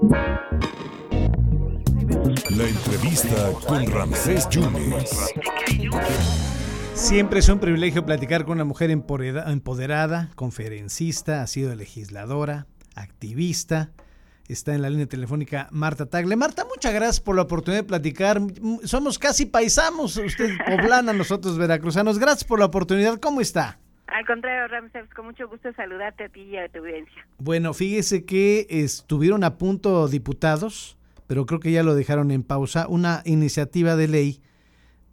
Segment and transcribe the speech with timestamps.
[0.00, 0.14] La
[2.68, 5.10] entrevista con Ramsés Yunes.
[6.94, 13.90] Siempre es un privilegio platicar con una mujer empoderada, conferencista, ha sido legisladora, activista.
[14.46, 16.36] Está en la línea telefónica Marta Tagle.
[16.36, 18.40] Marta, muchas gracias por la oportunidad de platicar.
[18.84, 22.20] Somos casi paisanos, usted poblana, nosotros veracruzanos.
[22.20, 23.18] Gracias por la oportunidad.
[23.18, 23.80] ¿Cómo está?
[24.08, 27.26] Al contrario, Ramsés, con mucho gusto saludarte a ti y a tu audiencia.
[27.38, 30.96] Bueno, fíjese que estuvieron a punto diputados,
[31.26, 34.40] pero creo que ya lo dejaron en pausa, una iniciativa de ley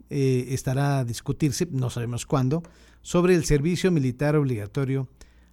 [0.08, 2.62] eh, estará a discutirse, no sabemos cuándo,
[3.02, 5.08] sobre el servicio militar obligatorio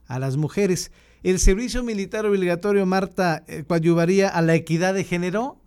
[0.07, 0.91] a las mujeres.
[1.21, 5.57] ¿El servicio militar obligatorio, Marta, eh, coadyuvaría a la equidad de género?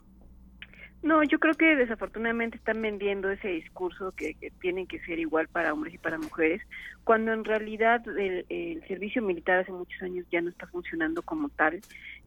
[1.07, 5.47] No, yo creo que desafortunadamente están vendiendo ese discurso que, que tienen que ser igual
[5.47, 6.61] para hombres y para mujeres,
[7.05, 11.81] cuando en realidad el, servicio militar hace muchos años ya no está funcionando como tal.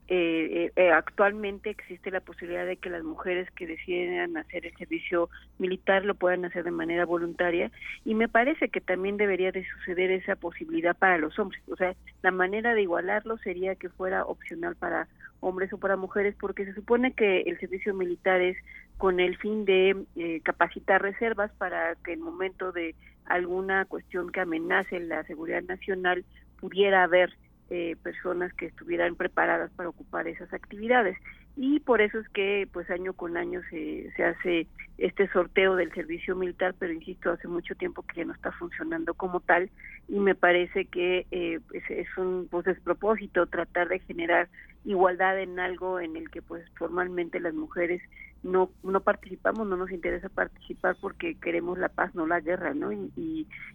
[0.07, 5.30] Eh, eh, actualmente existe la posibilidad de que las mujeres que deciden hacer el servicio
[5.57, 7.72] militar lo puedan hacer de manera voluntaria
[8.05, 11.61] y me parece que también debería de suceder esa posibilidad para los hombres.
[11.69, 15.09] O sea, la manera de igualarlo sería que fuera opcional para
[15.41, 18.57] hombres o para mujeres porque se supone que el servicio militar es
[18.97, 22.95] con el fin de eh, capacitar reservas para que en momento de
[23.25, 26.25] alguna cuestión que amenace la seguridad nacional
[26.59, 27.33] pudiera haber
[27.69, 31.17] eh, personas que estuvieran preparadas para ocupar esas actividades.
[31.55, 34.67] Y por eso es que pues año con año se, se hace
[35.00, 39.14] este sorteo del servicio militar pero insisto hace mucho tiempo que ya no está funcionando
[39.14, 39.69] como tal
[40.08, 44.50] y me parece que eh, es, un pues, despropósito tratar de generar
[44.86, 48.02] igualdad en algo en el que pues formalmente las mujeres
[48.44, 52.94] no no participamos, no nos interesa participar porque queremos la paz, no la guerra, ¿no?
[52.94, 53.11] Y,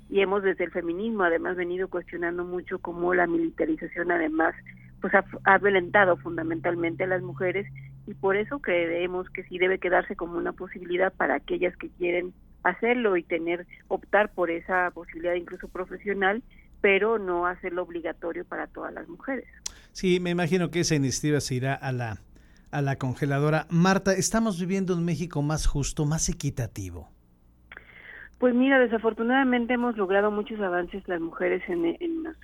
[0.09, 4.55] y, hemos desde el feminismo además venido cuestionando mucho cómo la militarización además
[5.03, 7.67] pues ha, ha violentado fundamentalmente a las mujeres
[8.07, 12.33] y por eso creemos que sí debe quedarse como una posibilidad para aquellas que quieren
[12.63, 16.43] hacerlo y tener optar por esa posibilidad incluso profesional,
[16.81, 19.47] pero no hacerlo obligatorio para todas las mujeres.
[19.93, 22.19] Sí, me imagino que esa iniciativa se irá a la
[22.75, 23.69] a la congeladora.
[23.71, 27.14] Marta, ¿estamos viviendo un México más justo, más equitativo?
[28.39, 31.97] Pues mira, desafortunadamente hemos logrado muchos avances las mujeres en,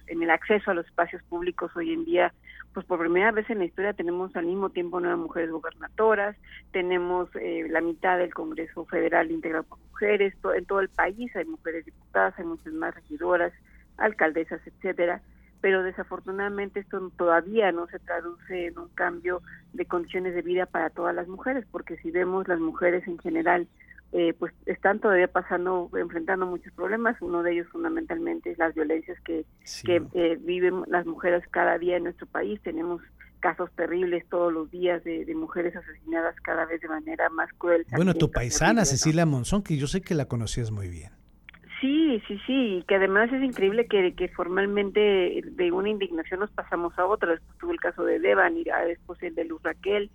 [0.06, 2.32] el acceso a los espacios públicos hoy en día.
[2.72, 6.36] Pues por primera vez en la historia tenemos al mismo tiempo nueve mujeres gobernatoras,
[6.70, 11.44] tenemos eh, la mitad del Congreso Federal integrado por mujeres, en todo el país hay
[11.46, 13.52] mujeres diputadas, hay muchas más regidoras,
[13.98, 15.20] alcaldesas, etcétera
[15.60, 20.90] pero desafortunadamente esto todavía no se traduce en un cambio de condiciones de vida para
[20.90, 23.68] todas las mujeres, porque si vemos las mujeres en general,
[24.12, 27.16] eh, pues están todavía pasando, enfrentando muchos problemas.
[27.20, 29.44] Uno de ellos fundamentalmente es las violencias que,
[29.84, 32.60] que eh, viven las mujeres cada día en nuestro país.
[32.62, 33.00] Tenemos
[33.38, 37.86] casos terribles todos los días de, de, mujeres asesinadas cada vez de manera más cruel.
[37.92, 41.12] Bueno, tu paisana Cecilia Monzón, que yo sé que la conocías muy bien.
[41.80, 46.98] Sí, sí, sí, que además es increíble que, que formalmente de una indignación nos pasamos
[46.98, 47.30] a otra.
[47.30, 50.10] Después tuvo el caso de Devan y después el de Luz Raquel.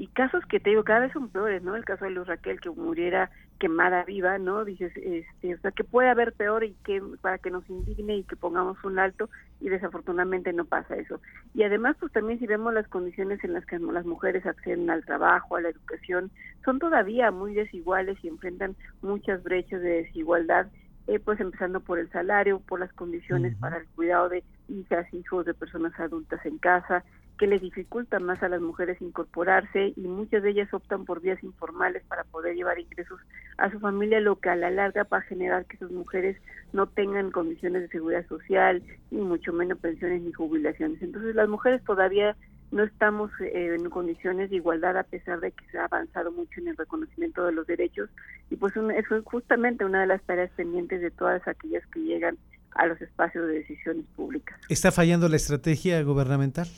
[0.00, 1.76] Y casos que te digo, cada vez son peores, ¿no?
[1.76, 4.64] El caso de Luz Raquel, que muriera quemada viva, ¿no?
[4.64, 8.24] Dices, este, o sea, que puede haber peor y que para que nos indigne y
[8.24, 9.28] que pongamos un alto
[9.60, 11.20] y desafortunadamente no pasa eso.
[11.52, 15.04] Y además, pues también si vemos las condiciones en las que las mujeres acceden al
[15.04, 16.30] trabajo, a la educación,
[16.64, 20.68] son todavía muy desiguales y enfrentan muchas brechas de desigualdad
[21.10, 25.44] eh, pues empezando por el salario, por las condiciones para el cuidado de hijas, hijos,
[25.44, 27.04] de personas adultas en casa,
[27.40, 31.42] que les dificulta más a las mujeres incorporarse y muchas de ellas optan por vías
[31.42, 33.18] informales para poder llevar ingresos
[33.56, 36.36] a su familia, lo que a la larga va a generar que sus mujeres
[36.74, 41.00] no tengan condiciones de seguridad social, ni mucho menos pensiones ni jubilaciones.
[41.00, 42.36] Entonces las mujeres todavía
[42.72, 46.60] no estamos eh, en condiciones de igualdad a pesar de que se ha avanzado mucho
[46.60, 48.10] en el reconocimiento de los derechos
[48.50, 52.36] y pues eso es justamente una de las tareas pendientes de todas aquellas que llegan
[52.72, 54.60] a los espacios de decisiones públicas.
[54.68, 56.68] ¿Está fallando la estrategia gubernamental?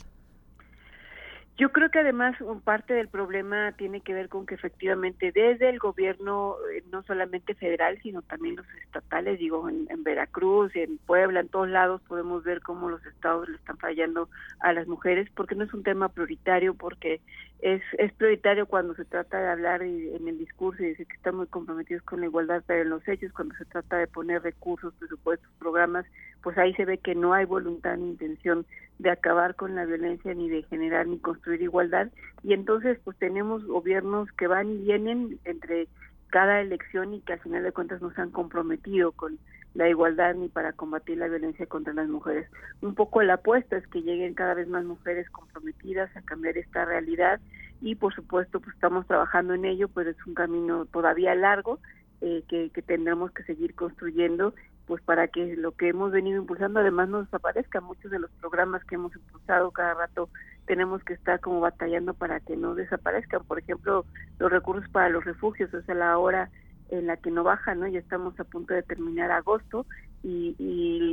[1.63, 2.35] Yo creo que además
[2.65, 7.55] parte del problema tiene que ver con que efectivamente desde el gobierno, eh, no solamente
[7.55, 12.59] federal, sino también los estatales, digo, en, Veracruz, en Puebla, en todos lados podemos ver
[12.59, 14.27] cómo los estados le están fallando
[14.59, 17.21] a las mujeres, porque no es un tema prioritario, porque
[17.59, 21.47] es, es prioritario cuando se trata de hablar en el discurso y decir que estamos
[21.47, 25.49] comprometidos con la igualdad, pero en los hechos, cuando se trata de poner recursos, presupuestos,
[25.59, 26.05] programas,
[26.43, 28.65] pues ahí se ve que no hay voluntad ni intención
[28.99, 32.09] de acabar con la violencia ni de generar ni construir igualdad
[32.43, 35.87] y entonces pues tenemos gobiernos que van y vienen entre
[36.29, 39.39] cada elección y que al final de cuentas no se han comprometido con
[39.73, 42.47] la igualdad ni para combatir la violencia contra las mujeres.
[42.81, 46.85] Un poco la apuesta es que lleguen cada vez más mujeres comprometidas a cambiar esta
[46.85, 47.39] realidad
[47.81, 51.79] y por supuesto pues estamos trabajando en ello, pero es un camino todavía largo
[52.21, 54.53] eh, que, que tendremos que seguir construyendo
[54.85, 57.81] pues para que lo que hemos venido impulsando además no desaparezca.
[57.81, 60.29] Muchos de los programas que hemos impulsado cada rato
[60.65, 63.43] tenemos que estar como batallando para que no desaparezcan.
[63.45, 64.05] Por ejemplo,
[64.39, 66.49] los recursos para los refugios, o sea, la hora
[66.89, 67.87] en la que no baja, ¿no?
[67.87, 69.85] Ya estamos a punto de terminar agosto
[70.21, 70.55] y,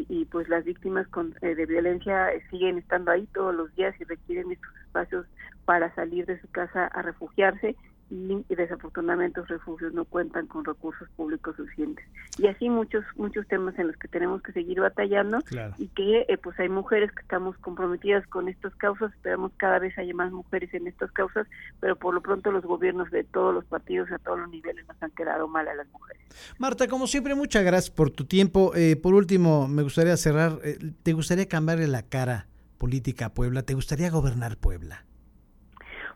[0.08, 4.04] y, pues las víctimas con, eh, de violencia siguen estando ahí todos los días y
[4.04, 5.26] requieren estos espacios
[5.64, 7.76] para salir de su casa a refugiarse
[8.10, 12.04] y, desafortunadamente los refugios no cuentan con recursos públicos suficientes.
[12.38, 15.38] Y así muchos muchos temas en los que tenemos que seguir batallando
[15.78, 19.96] y que eh, pues hay mujeres que estamos comprometidas con estas causas esperamos cada vez
[19.98, 21.46] haya más mujeres en estas causas
[21.78, 25.00] pero por lo pronto los gobiernos de todos los partidos a todos los niveles nos
[25.02, 26.22] han quedado mal a las mujeres.
[26.58, 28.72] Marta como siempre muchas gracias por tu tiempo.
[28.74, 32.46] Eh, por último me gustaría cerrar eh, te gustaría cambiarle la cara
[32.78, 35.04] política a Puebla te gustaría gobernar Puebla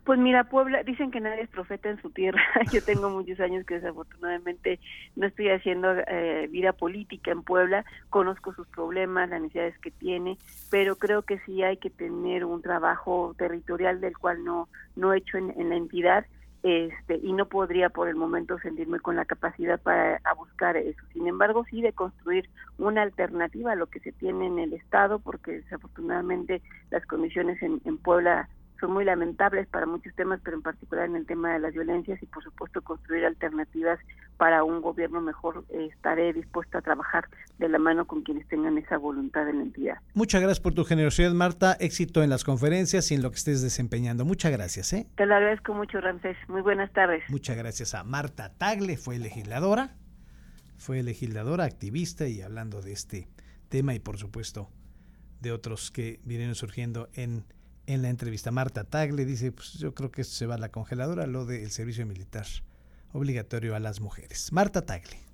[0.05, 2.41] pues mira, Puebla, dicen que nadie es profeta en su tierra.
[2.71, 4.79] Yo tengo muchos años que desafortunadamente
[5.15, 7.85] no estoy haciendo eh, vida política en Puebla.
[8.11, 10.37] Conozco sus problemas, las necesidades que tiene,
[10.69, 15.17] pero creo que sí hay que tener un trabajo territorial del cual no no he
[15.17, 16.25] hecho en, la entidad.
[16.61, 21.01] Este, y no podría por el momento sentirme con la capacidad para buscar eso.
[21.13, 22.49] Sin embargo, sí de construir
[22.79, 27.81] una alternativa a lo que se tiene en el Estado, porque desafortunadamente las condiciones en,
[27.85, 28.49] en Puebla
[28.85, 32.21] son muy lamentables para muchos temas, pero en particular en el tema de las violencias
[32.21, 33.99] y por supuesto construir alternativas
[34.37, 35.65] para un gobierno mejor.
[35.69, 37.27] Eh, estaré dispuesta a trabajar
[37.57, 39.97] de la mano con quienes tengan esa voluntad en la entidad.
[40.13, 41.75] Muchas gracias por tu generosidad, Marta.
[41.79, 44.23] Éxito en las conferencias y en lo que estés desempeñando.
[44.23, 44.93] Muchas gracias.
[44.93, 45.07] ¿eh?
[45.15, 46.37] Te lo agradezco mucho, Ramsés.
[46.47, 47.23] Muy buenas tardes.
[47.29, 49.95] Muchas gracias a Marta Tagle, fue legisladora,
[50.77, 53.29] fue legisladora, activista y hablando de este
[53.69, 54.69] tema y por supuesto
[55.41, 57.45] de otros que vienen surgiendo en
[57.87, 58.51] en la entrevista.
[58.51, 62.05] Marta Tagle dice, pues yo creo que se va a la congeladora, lo del servicio
[62.05, 62.45] militar
[63.11, 64.51] obligatorio a las mujeres.
[64.51, 65.24] Marta Tagle.